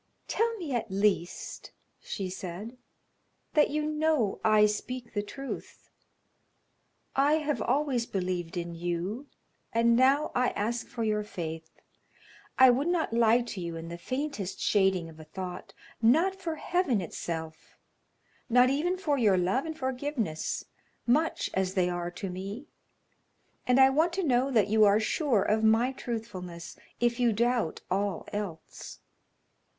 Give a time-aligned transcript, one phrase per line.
[0.27, 2.75] "Tell me at least," she said,
[3.53, 5.91] "that you know I speak the truth.
[7.15, 9.27] I have always believed in you,
[9.71, 11.69] and now I ask for your faith.
[12.57, 15.71] I would not lie to you in the faintest shading of a thought
[16.01, 17.77] not for heaven itself
[18.49, 20.65] not even for your love and forgiveness,
[21.05, 22.65] much as they are to me,
[23.67, 27.81] and I want to know that you are sure of my truthfulness, if you doubt
[27.91, 28.97] all else.